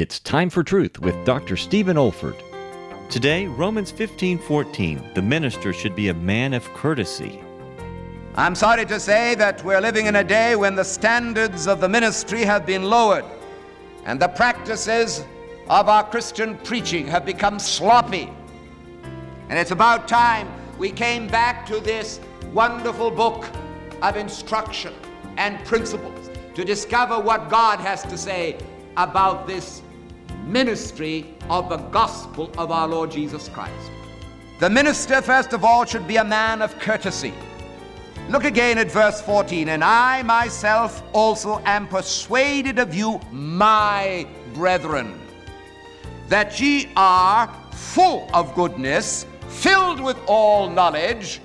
[0.00, 1.56] It's time for truth with Dr.
[1.56, 2.40] Stephen Olford.
[3.10, 7.42] Today, Romans 15:14, the minister should be a man of courtesy.
[8.36, 11.88] I'm sorry to say that we're living in a day when the standards of the
[11.88, 13.24] ministry have been lowered
[14.06, 15.24] and the practices
[15.68, 18.30] of our Christian preaching have become sloppy.
[19.48, 20.46] And it's about time
[20.78, 22.20] we came back to this
[22.54, 23.48] wonderful book
[24.00, 24.94] of instruction
[25.38, 28.58] and principles to discover what God has to say
[28.96, 29.82] about this
[30.48, 33.90] ministry of the gospel of our Lord Jesus Christ.
[34.58, 37.32] The minister, first of all, should be a man of courtesy.
[38.28, 39.68] Look again at verse 14.
[39.68, 45.20] And I myself also am persuaded of you, my brethren,
[46.28, 51.40] that ye are full of goodness, filled with all knowledge,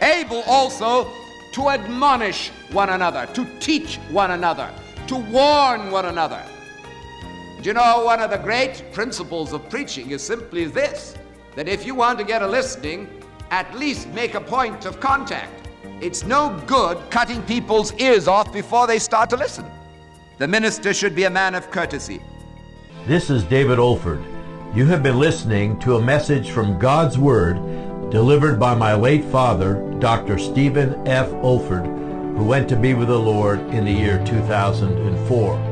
[0.00, 1.06] able also
[1.54, 4.70] to admonish one another, to teach one another,
[5.06, 6.42] to warn one another.
[7.62, 11.14] Do you know one of the great principles of preaching is simply this
[11.54, 15.68] that if you want to get a listening, at least make a point of contact.
[16.00, 19.64] It's no good cutting people's ears off before they start to listen.
[20.38, 22.20] The minister should be a man of courtesy.
[23.06, 24.24] This is David Olford.
[24.74, 27.60] You have been listening to a message from God's Word
[28.10, 30.36] delivered by my late father, Dr.
[30.36, 31.28] Stephen F.
[31.44, 31.86] Olford,
[32.36, 35.71] who went to be with the Lord in the year 2004.